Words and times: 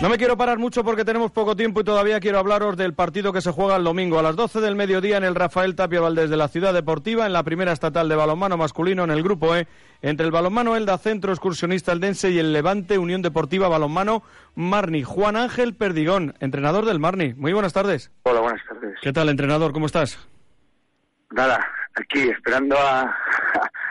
No 0.00 0.08
me 0.08 0.16
quiero 0.16 0.34
parar 0.34 0.56
mucho 0.56 0.82
porque 0.82 1.04
tenemos 1.04 1.30
poco 1.30 1.54
tiempo 1.54 1.82
y 1.82 1.84
todavía 1.84 2.20
quiero 2.20 2.38
hablaros 2.38 2.74
del 2.78 2.94
partido 2.94 3.34
que 3.34 3.42
se 3.42 3.50
juega 3.50 3.76
el 3.76 3.84
domingo 3.84 4.18
a 4.18 4.22
las 4.22 4.34
12 4.34 4.62
del 4.62 4.74
mediodía 4.74 5.18
en 5.18 5.24
el 5.24 5.34
Rafael 5.34 5.74
Tapia 5.74 6.00
Valdés 6.00 6.30
de 6.30 6.38
la 6.38 6.48
Ciudad 6.48 6.72
Deportiva, 6.72 7.26
en 7.26 7.34
la 7.34 7.42
primera 7.42 7.72
estatal 7.72 8.08
de 8.08 8.16
balonmano 8.16 8.56
masculino 8.56 9.04
en 9.04 9.10
el 9.10 9.22
Grupo 9.22 9.54
E, 9.54 9.68
entre 10.00 10.24
el 10.24 10.32
balonmano 10.32 10.74
Elda 10.74 10.96
Centro 10.96 11.32
Excursionista 11.32 11.92
Eldense 11.92 12.30
y 12.30 12.38
el 12.38 12.54
Levante 12.54 12.96
Unión 12.96 13.20
Deportiva 13.20 13.68
Balonmano 13.68 14.22
Marni. 14.54 15.02
Juan 15.02 15.36
Ángel 15.36 15.74
Perdigón, 15.74 16.32
entrenador 16.40 16.86
del 16.86 16.98
Marni. 16.98 17.34
Muy 17.34 17.52
buenas 17.52 17.74
tardes. 17.74 18.10
Hola, 18.22 18.40
buenas 18.40 18.62
tardes. 18.66 18.98
¿Qué 19.02 19.12
tal, 19.12 19.28
entrenador? 19.28 19.74
¿Cómo 19.74 19.84
estás? 19.84 20.18
Nada, 21.32 21.60
aquí 21.94 22.20
esperando 22.20 22.74
a, 22.78 23.02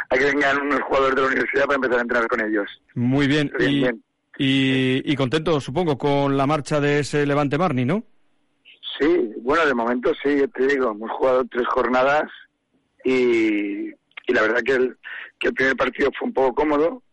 a 0.10 0.18
que 0.18 0.26
vengan 0.26 0.60
unos 0.60 0.82
jugadores 0.82 1.16
de 1.18 1.22
la 1.22 1.28
universidad 1.28 1.66
para 1.66 1.76
empezar 1.76 2.00
a 2.00 2.02
entrenar 2.02 2.28
con 2.28 2.42
ellos. 2.42 2.68
Muy 2.96 3.28
bien. 3.28 3.52
Bien, 3.60 3.72
y, 3.72 3.80
bien. 3.82 4.04
Y- 4.40 5.02
y 5.12 5.16
contento, 5.16 5.60
supongo, 5.62 5.98
con 5.98 6.36
la 6.36 6.48
marcha 6.48 6.80
de 6.82 7.00
ese 7.00 7.26
Levante 7.26 7.58
Marni, 7.58 7.86
¿no? 7.86 8.04
Sí, 9.00 9.32
bueno, 9.42 9.66
de 9.66 9.74
momento 9.76 10.12
sí, 10.24 10.38
yo 10.40 10.48
te 10.50 10.66
digo, 10.68 10.92
hemos 10.92 11.12
jugado 11.12 11.46
tres 11.52 11.68
jornadas 11.68 12.24
y, 13.04 13.90
y 13.90 14.34
la 14.34 14.42
verdad 14.42 14.62
que 14.64 14.74
el, 14.74 14.98
que 15.40 15.48
el 15.50 15.54
primer 15.54 15.76
partido 15.78 16.10
fue 16.18 16.28
un 16.28 16.34
poco 16.34 16.56
cómodo, 16.56 17.04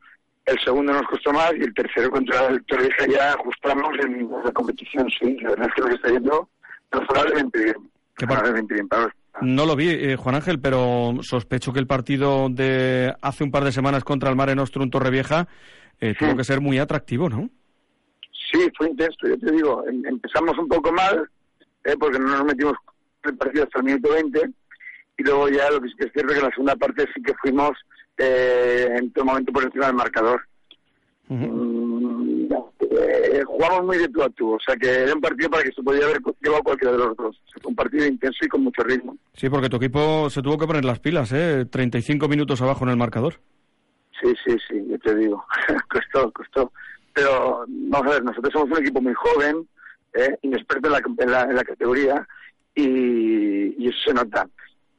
el 0.47 0.59
segundo 0.61 0.93
nos 0.93 1.03
costó 1.09 1.33
más 1.33 1.53
y 1.59 1.63
el 1.63 1.75
tercero 1.75 2.11
contra 2.11 2.47
el 2.49 2.65
Torrija 2.65 3.07
ya 3.09 3.33
ajustamos 3.33 3.91
en 4.05 4.29
la 4.45 4.53
competición, 4.53 5.09
sí, 5.21 5.37
la 5.43 5.51
verdad 5.51 5.69
es 5.69 5.75
que 5.75 5.81
lo 5.83 5.89
que 5.89 5.95
está 5.95 6.09
yendo 6.11 6.49
razonablemente 6.91 7.65
bien. 7.65 7.77
¿Qué 8.17 8.27
par- 8.27 8.37
razonablemente 8.39 8.75
bien, 8.75 8.89
Pablo. 8.89 9.11
No 9.43 9.67
lo 9.67 9.77
vi, 9.77 9.91
eh, 9.91 10.17
Juan 10.17 10.35
Ángel, 10.37 10.61
pero 10.61 11.15
sospecho 11.21 11.71
que 11.73 11.79
el 11.79 11.87
partido 11.87 12.49
de 12.49 13.15
hace 13.21 13.45
un 13.45 13.51
par 13.51 13.65
de 13.65 13.73
semanas 13.73 14.03
contra 14.03 14.31
el 14.31 14.37
Mare 14.37 14.55
Nostrum 14.55 14.89
Torrevieja 14.89 15.47
eh, 16.01 16.15
tuvo 16.19 16.37
que 16.37 16.45
ser 16.45 16.61
muy 16.61 16.79
atractivo, 16.79 17.29
¿no? 17.29 17.49
Sí, 18.53 18.69
fue 18.77 18.89
intenso, 18.91 19.27
yo 19.27 19.39
te 19.39 19.51
digo. 19.53 19.85
em- 19.89 20.05
Empezamos 20.07 20.57
un 20.59 20.69
poco 20.69 20.93
mal, 20.93 21.29
eh, 21.85 21.95
porque 21.99 22.19
no 22.19 22.29
nos 22.29 22.45
metimos 22.45 22.75
el 23.25 23.37
partido 23.37 23.65
hasta 23.65 23.79
el 23.79 23.85
minuto 23.85 24.11
20, 24.13 24.51
y 25.19 25.23
luego 25.25 25.49
ya 25.49 25.71
lo 25.71 25.81
que 25.81 25.89
sí 25.89 25.95
que 25.99 26.07
es 26.07 26.13
cierto 26.13 26.33
es 26.33 26.39
que 26.39 26.45
en 26.45 26.49
la 26.51 26.55
segunda 26.55 26.77
parte 26.77 27.07
sí 27.15 27.23
que 27.23 27.35
fuimos 27.43 27.73
eh, 28.19 28.89
en 28.99 29.11
todo 29.13 29.25
momento 29.25 29.53
por 29.53 29.65
encima 29.65 29.87
del 29.87 29.95
marcador. 29.97 30.41
Mm, 31.29 32.47
eh, 32.99 33.43
jugamos 33.45 33.85
muy 33.85 33.99
de 33.99 34.09
tú 34.09 34.23
a 34.23 34.31
tú, 34.31 34.55
o 34.55 34.59
sea 34.65 34.77
que 34.77 34.89
era 34.89 35.13
un 35.15 35.21
partido 35.21 35.51
para 35.51 35.65
que 35.65 35.73
se 35.73 35.83
podía 35.83 36.05
haber 36.05 36.21
llevado 36.41 36.63
cualquiera 36.63 36.93
de 36.93 36.99
los 36.99 37.17
dos. 37.17 37.37
O 37.37 37.51
sea, 37.51 37.61
fue 37.63 37.71
un 37.71 37.75
partido 37.77 38.07
intenso 38.07 38.39
y 38.45 38.49
con 38.49 38.63
mucho 38.63 38.83
ritmo. 38.85 39.17
Sí, 39.35 39.49
porque 39.51 39.69
tu 39.69 39.77
equipo 39.77 40.31
se 40.31 40.41
tuvo 40.43 40.57
que 40.57 40.67
poner 40.67 40.85
las 40.85 41.01
pilas, 41.01 41.33
¿eh? 41.33 41.67
35 41.69 42.29
minutos 42.29 42.63
abajo 42.63 42.85
en 42.85 42.91
el 42.91 42.97
marcador. 42.97 43.41
Sí, 44.21 44.35
sí, 44.45 44.57
sí, 44.69 44.85
yo 44.89 44.99
te 44.99 45.15
digo. 45.15 45.45
costó, 45.91 46.33
costó. 46.33 46.73
Pero 47.13 47.65
vamos 47.69 48.07
a 48.09 48.15
ver, 48.15 48.25
nosotros 48.25 48.53
somos 48.53 48.71
un 48.79 48.85
equipo 48.85 49.01
muy 49.01 49.15
joven, 49.15 49.69
eh, 50.15 50.39
inexperto 50.43 50.89
en 50.89 51.31
la, 51.31 51.65
categoría, 51.65 52.27
y, 52.75 53.89
eso 53.89 53.99
se 54.07 54.15
nota. 54.15 54.49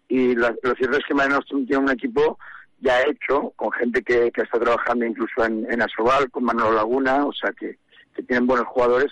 Y 0.08 0.36
la- 0.36 0.56
lo 0.64 0.74
cierto 0.76 0.98
es 0.98 1.06
que 1.06 1.14
Mare 1.14 1.30
Nostrum 1.30 1.66
tiene 1.66 1.84
un 1.84 1.92
equipo 1.92 2.38
ya 2.80 3.02
hecho, 3.04 3.52
con 3.56 3.72
gente 3.72 4.04
que, 4.04 4.32
que 4.32 4.42
está 4.42 4.60
trabajando 4.60 5.06
incluso 5.06 5.44
en, 5.44 5.66
en 5.72 5.82
Asobal, 5.82 6.30
con 6.30 6.44
Manolo 6.44 6.74
Laguna, 6.76 7.26
o 7.26 7.34
sea 7.34 7.52
que, 7.52 7.78
que 8.16 8.24
tienen 8.24 8.46
buenos 8.48 8.68
jugadores 8.68 9.12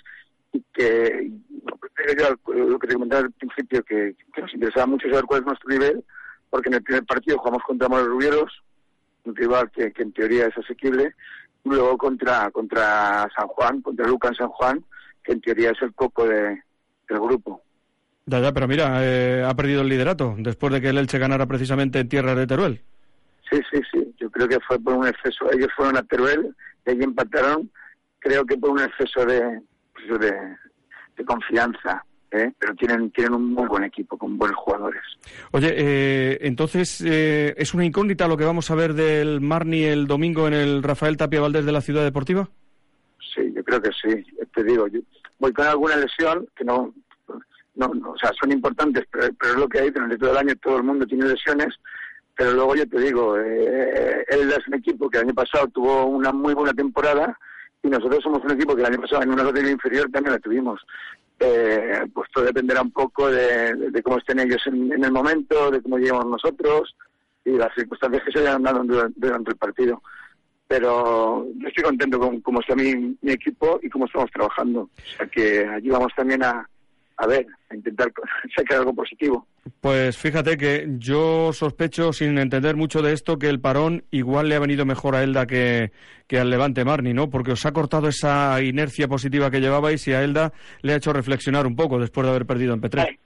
y 0.52 0.62
que 0.72 1.30
lo 1.64 2.78
que 2.78 2.86
te 2.86 2.94
comentaba 2.94 3.22
al 3.22 3.32
principio, 3.32 3.82
que, 3.82 4.14
que 4.32 4.40
nos 4.40 4.54
interesaba 4.54 4.86
mucho 4.86 5.08
saber 5.08 5.24
cuál 5.24 5.40
es 5.40 5.46
nuestro 5.46 5.68
nivel, 5.68 6.04
porque 6.50 6.68
en 6.68 6.74
el 6.74 6.82
primer 6.82 7.04
partido 7.04 7.38
jugamos 7.38 7.62
contra 7.64 7.88
Moros 7.88 8.06
Rubieros, 8.06 8.62
un 9.26 9.36
rival 9.36 9.70
que, 9.70 9.92
que 9.92 10.02
en 10.02 10.12
teoría 10.12 10.46
es 10.46 10.56
asequible, 10.56 11.14
luego 11.64 11.98
contra, 11.98 12.50
contra 12.50 13.28
San 13.36 13.48
Juan, 13.48 13.82
contra 13.82 14.06
Lucas 14.06 14.36
San 14.36 14.48
Juan, 14.48 14.84
que 15.22 15.32
en 15.32 15.40
teoría 15.40 15.72
es 15.72 15.82
el 15.82 15.92
coco 15.94 16.26
de, 16.26 16.62
del 17.08 17.20
grupo. 17.20 17.62
Ya, 18.26 18.40
ya, 18.40 18.52
pero 18.52 18.66
mira, 18.66 18.98
eh, 19.02 19.44
ha 19.46 19.54
perdido 19.54 19.82
el 19.82 19.88
liderato 19.88 20.34
después 20.38 20.72
de 20.72 20.80
que 20.80 20.88
el 20.88 20.98
Elche 20.98 21.18
ganara 21.18 21.46
precisamente 21.46 22.00
en 22.00 22.08
tierra 22.08 22.34
de 22.34 22.46
Teruel. 22.46 22.82
Sí, 23.50 23.60
sí, 23.70 23.80
sí, 23.92 24.14
yo 24.18 24.30
creo 24.30 24.48
que 24.48 24.58
fue 24.60 24.78
por 24.80 24.94
un 24.94 25.06
exceso, 25.06 25.50
ellos 25.52 25.68
fueron 25.76 25.96
a 25.96 26.02
Teruel, 26.02 26.54
y 26.84 26.90
allí 26.90 27.04
empataron, 27.04 27.70
creo 28.18 28.44
que 28.44 28.56
por 28.56 28.70
un 28.70 28.80
exceso 28.80 29.24
de, 29.24 29.60
pues, 29.94 30.20
de, 30.20 30.32
de 31.16 31.24
confianza, 31.24 32.04
¿eh? 32.30 32.52
pero 32.58 32.74
tienen, 32.74 33.10
tienen 33.10 33.34
un 33.34 33.52
muy 33.52 33.66
buen 33.66 33.84
equipo, 33.84 34.16
con 34.16 34.36
buenos 34.38 34.56
jugadores. 34.56 35.02
Oye, 35.52 35.72
eh, 35.76 36.38
entonces, 36.42 37.02
eh, 37.04 37.54
¿es 37.56 37.74
una 37.74 37.84
incógnita 37.84 38.28
lo 38.28 38.36
que 38.36 38.44
vamos 38.44 38.70
a 38.70 38.74
ver 38.74 38.94
del 38.94 39.40
Marni 39.40 39.84
el 39.84 40.06
domingo 40.06 40.46
en 40.46 40.54
el 40.54 40.82
Rafael 40.82 41.16
Tapia 41.16 41.40
Valdés 41.40 41.64
de 41.64 41.72
la 41.72 41.80
Ciudad 41.80 42.04
Deportiva? 42.04 42.48
Sí, 43.34 43.52
yo 43.54 43.62
creo 43.64 43.80
que 43.80 43.90
sí. 43.90 44.24
Te 44.54 44.64
digo, 44.64 44.86
yo 44.88 45.00
voy 45.38 45.52
con 45.52 45.66
alguna 45.66 45.96
lesión 45.96 46.46
que 46.56 46.64
no, 46.64 46.92
no, 47.74 47.88
no, 47.94 48.10
o 48.10 48.18
sea, 48.18 48.32
son 48.40 48.52
importantes, 48.52 49.04
pero, 49.10 49.28
pero 49.38 49.52
es 49.52 49.58
lo 49.58 49.68
que 49.68 49.80
hay 49.80 49.90
durante 49.90 50.18
todo 50.18 50.32
el 50.32 50.38
año. 50.38 50.54
Todo 50.62 50.78
el 50.78 50.84
mundo 50.84 51.06
tiene 51.06 51.26
lesiones, 51.26 51.74
pero 52.34 52.52
luego 52.52 52.74
yo 52.74 52.88
te 52.88 53.00
digo, 53.00 53.38
eh, 53.38 54.24
él 54.28 54.50
es 54.50 54.66
un 54.68 54.74
equipo 54.74 55.10
que 55.10 55.18
el 55.18 55.24
año 55.24 55.34
pasado 55.34 55.66
tuvo 55.68 56.06
una 56.06 56.32
muy 56.32 56.54
buena 56.54 56.72
temporada 56.72 57.38
y 57.82 57.88
nosotros 57.88 58.22
somos 58.22 58.42
un 58.44 58.52
equipo 58.52 58.74
que 58.74 58.82
el 58.82 58.86
año 58.86 59.00
pasado 59.00 59.22
en 59.22 59.30
una 59.30 59.44
categoría 59.44 59.72
inferior 59.72 60.10
también 60.10 60.34
la 60.34 60.40
tuvimos. 60.40 60.80
Eh, 61.38 62.06
pues 62.14 62.30
todo 62.32 62.44
dependerá 62.44 62.80
un 62.80 62.90
poco 62.90 63.30
de, 63.30 64.00
cómo 64.02 64.18
estén 64.18 64.40
ellos 64.40 64.62
en, 64.66 64.92
en 64.92 65.04
el 65.04 65.12
momento, 65.12 65.70
de 65.70 65.82
cómo 65.82 65.98
lleguemos 65.98 66.24
nosotros 66.26 66.96
y 67.44 67.50
las 67.50 67.72
circunstancias 67.74 68.22
que 68.24 68.32
se 68.32 68.38
hayan 68.40 68.62
dado 68.62 68.82
durante, 68.84 69.50
el 69.50 69.56
partido 69.56 70.02
pero 70.68 71.46
yo 71.58 71.68
estoy 71.68 71.84
contento 71.84 72.18
con 72.18 72.40
cómo 72.40 72.58
está 72.60 72.74
mi, 72.74 73.16
mi 73.22 73.30
equipo 73.30 73.78
y 73.84 73.88
cómo 73.88 74.06
estamos 74.06 74.28
trabajando. 74.32 74.80
O 74.80 75.16
sea 75.16 75.26
que 75.28 75.64
allí 75.64 75.88
vamos 75.90 76.12
también 76.16 76.42
a, 76.42 76.68
a 77.18 77.26
ver, 77.26 77.46
a 77.70 77.74
intentar 77.74 78.12
sacar 78.56 78.78
algo 78.78 78.94
positivo. 78.94 79.46
Pues 79.80 80.16
fíjate 80.16 80.56
que 80.56 80.86
yo 80.98 81.52
sospecho, 81.52 82.12
sin 82.12 82.38
entender 82.38 82.76
mucho 82.76 83.02
de 83.02 83.12
esto, 83.12 83.38
que 83.38 83.48
el 83.48 83.60
parón 83.60 84.04
igual 84.10 84.48
le 84.48 84.56
ha 84.56 84.60
venido 84.60 84.84
mejor 84.84 85.14
a 85.14 85.22
Elda 85.22 85.46
que, 85.46 85.92
que 86.26 86.38
al 86.38 86.50
Levante 86.50 86.84
Marni, 86.84 87.14
¿no? 87.14 87.30
Porque 87.30 87.52
os 87.52 87.64
ha 87.66 87.72
cortado 87.72 88.08
esa 88.08 88.60
inercia 88.62 89.08
positiva 89.08 89.50
que 89.50 89.60
llevabais 89.60 90.06
y 90.08 90.12
a 90.12 90.22
Elda 90.22 90.52
le 90.82 90.92
ha 90.92 90.96
hecho 90.96 91.12
reflexionar 91.12 91.66
un 91.66 91.76
poco 91.76 91.98
después 91.98 92.24
de 92.24 92.30
haber 92.30 92.46
perdido 92.46 92.74
en 92.74 92.80
Petrer. 92.80 93.18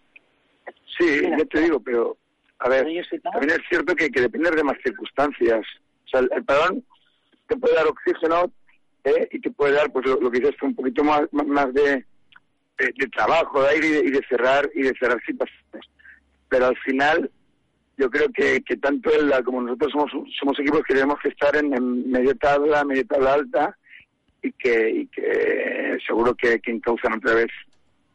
Sí, 0.99 1.23
ya 1.23 1.45
te 1.47 1.61
digo, 1.61 1.81
pero 1.81 2.17
a 2.59 2.69
ver, 2.69 2.87
también 3.23 3.53
es 3.53 3.69
cierto 3.69 3.95
que, 3.95 4.11
que 4.11 4.21
depende 4.21 4.51
de 4.51 4.65
más 4.65 4.77
circunstancias. 4.85 5.65
O 6.07 6.09
sea, 6.09 6.21
el, 6.21 6.31
el 6.35 6.45
parón 6.45 6.85
te 7.49 7.57
puede 7.57 7.75
dar 7.75 7.87
oxígeno 7.87 8.53
¿eh? 9.05 9.29
y 9.33 9.41
te 9.41 9.51
puede 9.51 9.75
dar, 9.75 9.91
pues 9.91 10.07
lo, 10.07 10.21
lo 10.21 10.31
que 10.31 10.41
dices, 10.41 10.57
un 10.63 10.75
poquito 10.75 11.03
más 11.03 11.75
de, 11.75 12.05
de, 12.81 12.93
de 12.97 13.09
trabajo, 13.09 13.63
de 13.63 13.69
aire 13.69 13.87
y 13.87 13.91
de, 13.91 14.01
y 14.01 14.11
de 14.11 14.27
cerrar 14.29 14.71
y 14.75 14.83
de 14.83 14.95
cerrar 14.99 15.21
situaciones. 15.25 15.87
Pero 16.49 16.67
al 16.67 16.77
final, 16.79 17.31
yo 17.97 18.11
creo 18.11 18.29
que, 18.33 18.63
que 18.63 18.77
tanto 18.77 19.11
él 19.13 19.33
como 19.45 19.63
nosotros 19.63 19.93
somos, 19.93 20.11
somos 20.39 20.59
equipos 20.59 20.83
que 20.83 20.95
tenemos 20.95 21.19
que 21.23 21.29
estar 21.29 21.55
en, 21.57 21.75
en 21.75 22.11
media 22.11 22.35
tabla, 22.35 22.85
media 22.85 23.05
tabla 23.05 23.35
alta 23.35 23.77
y 24.43 24.53
que, 24.53 24.91
y 24.91 25.07
que 25.09 25.99
seguro 26.07 26.35
que, 26.35 26.59
que 26.61 26.71
encauzan 26.71 27.15
otra 27.15 27.35
vez 27.35 27.51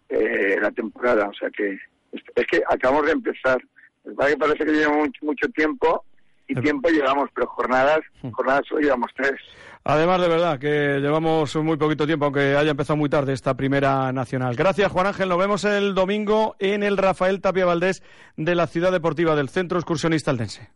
eh, 0.09 0.57
la 0.59 0.71
temporada. 0.71 1.27
O 1.29 1.33
sea 1.33 1.49
que 1.49 1.79
es, 2.11 2.47
que 2.47 2.63
acabamos 2.67 3.05
de 3.05 3.11
empezar. 3.11 3.61
Que 4.03 4.37
parece 4.37 4.65
que 4.65 4.71
llevamos 4.71 5.07
mucho, 5.07 5.25
mucho 5.25 5.49
tiempo 5.49 6.03
y 6.47 6.55
tiempo 6.61 6.89
llevamos, 6.89 7.29
pero 7.33 7.47
jornadas, 7.47 8.01
jornadas 8.31 8.63
solo 8.67 8.81
llevamos 8.81 9.11
tres. 9.15 9.39
Además, 9.87 10.19
de 10.19 10.27
verdad, 10.27 10.57
que 10.57 10.99
llevamos 10.99 11.55
muy 11.57 11.77
poquito 11.77 12.07
tiempo, 12.07 12.25
aunque 12.25 12.55
haya 12.57 12.71
empezado 12.71 12.97
muy 12.97 13.07
tarde 13.07 13.33
esta 13.33 13.53
primera 13.53 14.11
nacional. 14.11 14.55
Gracias, 14.55 14.91
Juan 14.91 15.05
Ángel. 15.05 15.29
Nos 15.29 15.37
vemos 15.37 15.63
el 15.63 15.93
domingo 15.93 16.55
en 16.57 16.81
el 16.81 16.97
Rafael 16.97 17.39
Tapia 17.39 17.65
Valdés 17.65 18.01
de 18.35 18.55
la 18.55 18.65
Ciudad 18.65 18.91
Deportiva 18.91 19.35
del 19.35 19.47
Centro 19.47 19.77
Excursionista 19.77 20.31
Aldense. 20.31 20.71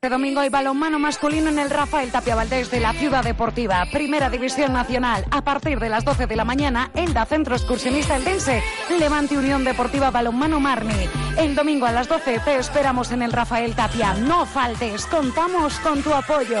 Este 0.00 0.14
domingo 0.14 0.40
hay 0.40 0.48
balonmano 0.48 0.98
masculino 0.98 1.50
en 1.50 1.58
el 1.58 1.68
Rafael 1.68 2.10
Tapia 2.10 2.34
Valdés 2.34 2.70
de 2.70 2.80
la 2.80 2.94
Ciudad 2.94 3.22
Deportiva, 3.22 3.84
Primera 3.92 4.30
División 4.30 4.72
Nacional. 4.72 5.26
A 5.30 5.42
partir 5.42 5.78
de 5.78 5.90
las 5.90 6.04
12 6.04 6.26
de 6.26 6.36
la 6.36 6.44
mañana, 6.44 6.90
Elda 6.94 7.26
Centro 7.26 7.54
Excursionista 7.54 8.16
Eldense, 8.16 8.62
Levante 8.98 9.36
Unión 9.36 9.62
Deportiva 9.62 10.10
Balonmano 10.10 10.58
Marni. 10.58 11.08
El 11.36 11.54
domingo 11.54 11.84
a 11.84 11.92
las 11.92 12.08
12 12.08 12.40
te 12.40 12.56
esperamos 12.56 13.12
en 13.12 13.20
el 13.20 13.32
Rafael 13.32 13.74
Tapia. 13.74 14.14
No 14.14 14.46
faltes, 14.46 15.04
contamos 15.06 15.78
con 15.80 16.02
tu 16.02 16.14
apoyo. 16.14 16.60